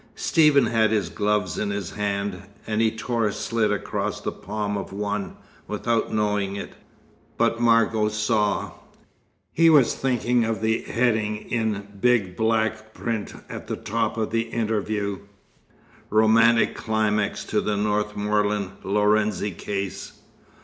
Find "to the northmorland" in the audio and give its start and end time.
17.45-18.77